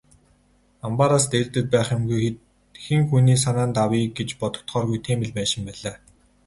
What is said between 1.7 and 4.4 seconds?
байх юмгүй, хэн хүний санаанд авъя гэж